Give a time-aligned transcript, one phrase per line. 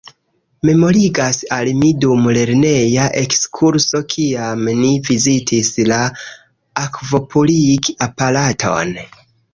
[0.67, 6.01] Memorigas al mi dum lerneja ekskurso kiam ni vizitis la
[6.87, 8.99] akvopurig-aparaton...